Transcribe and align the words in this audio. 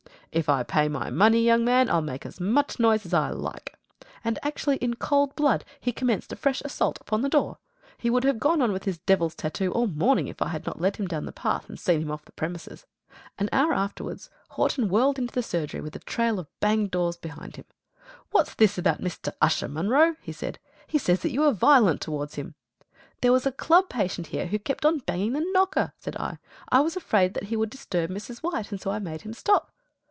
"If 0.33 0.47
I 0.47 0.63
pay 0.63 0.87
my 0.87 1.09
money, 1.09 1.43
young 1.43 1.65
man, 1.65 1.89
I'll 1.89 1.99
make 2.01 2.23
such 2.25 2.79
noise 2.79 3.05
as 3.05 3.13
I 3.13 3.31
like." 3.31 3.77
And 4.23 4.39
actually 4.41 4.77
in 4.77 4.93
cold 4.93 5.35
blood 5.35 5.65
he 5.81 5.91
commenced 5.91 6.31
a 6.31 6.37
fresh 6.37 6.61
assault 6.61 7.01
upon 7.01 7.21
the 7.21 7.27
door. 7.27 7.57
He 7.97 8.09
would 8.09 8.23
have 8.23 8.39
gone 8.39 8.61
on 8.61 8.71
with 8.71 8.85
his 8.85 8.99
devil's 8.99 9.35
tattoo 9.35 9.73
all 9.73 9.87
morning 9.87 10.29
if 10.29 10.41
I 10.41 10.47
had 10.47 10.65
not 10.65 10.79
led 10.79 10.95
him 10.95 11.05
down 11.05 11.25
the 11.25 11.33
path 11.33 11.67
and 11.67 11.77
seen 11.77 12.01
him 12.01 12.09
off 12.09 12.23
the 12.23 12.31
premises. 12.31 12.85
An 13.37 13.49
hour 13.51 13.73
afterwards 13.73 14.29
Horton 14.51 14.87
whirled 14.87 15.19
into 15.19 15.33
the 15.33 15.43
surgery, 15.43 15.81
with 15.81 15.97
a 15.97 15.99
trail 15.99 16.39
of 16.39 16.47
banged 16.61 16.91
doors 16.91 17.17
behind 17.17 17.57
him. 17.57 17.65
"What's 18.29 18.53
this 18.55 18.77
about 18.77 19.01
Mr. 19.01 19.33
Usher, 19.41 19.67
Munro?" 19.67 20.15
he 20.21 20.31
asked. 20.31 20.59
"He 20.87 20.97
says 20.97 21.19
that 21.23 21.33
you 21.33 21.41
were 21.41 21.51
violent 21.51 21.99
towards 21.99 22.35
him." 22.35 22.55
"There 23.19 23.33
was 23.33 23.45
a 23.45 23.51
club 23.51 23.89
patient 23.89 24.27
here 24.27 24.47
who 24.47 24.59
kept 24.59 24.85
on 24.85 24.99
banging 24.99 25.33
the 25.33 25.45
knocker," 25.51 25.91
said 25.99 26.15
I; 26.15 26.37
"I 26.69 26.79
was 26.79 26.95
afraid 26.95 27.33
that 27.33 27.47
he 27.47 27.57
would 27.57 27.69
disturb 27.69 28.09
Mrs. 28.09 28.37
White, 28.37 28.71
and 28.71 28.79
so 28.79 28.91
I 28.91 28.99
made 28.99 29.23
him 29.23 29.33
stop." 29.33 29.73